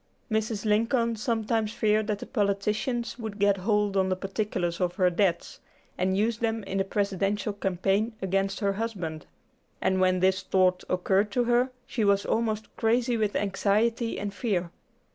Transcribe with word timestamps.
Mrs. 0.31 0.65
Lincoln 0.65 1.15
sometimes 1.15 1.73
feared 1.73 2.07
that 2.07 2.17
the 2.17 2.25
politicians 2.25 3.19
would 3.19 3.37
get 3.37 3.57
hold 3.57 3.95
of 3.95 4.09
the 4.09 4.15
particulars 4.15 4.81
of 4.81 4.95
her 4.95 5.11
debts, 5.11 5.59
and 5.95 6.17
use 6.17 6.39
them 6.39 6.63
in 6.63 6.79
the 6.79 6.83
Presidential 6.83 7.53
campaign 7.53 8.13
against 8.19 8.61
her 8.61 8.73
husband; 8.73 9.27
and 9.79 10.01
when 10.01 10.19
this 10.19 10.41
thought 10.41 10.83
occurred 10.89 11.29
to 11.33 11.43
her, 11.43 11.69
she 11.85 12.03
was 12.03 12.25
almost 12.25 12.75
crazy 12.77 13.15
with 13.15 13.35
anxiety 13.35 14.19
and 14.19 14.33
fear. 14.33 14.71